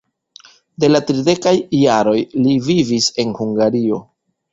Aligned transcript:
De 0.83 0.87
la 0.93 1.01
tridekaj 1.09 1.53
jaroj 1.79 2.15
li 2.47 2.55
vivis 2.69 3.11
en 3.25 3.37
Hungario. 3.41 4.01